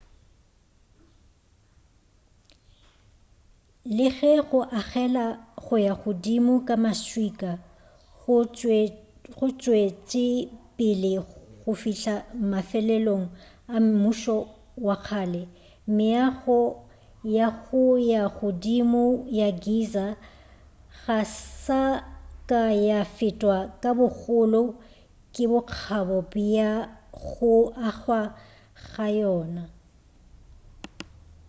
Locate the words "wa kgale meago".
14.85-16.59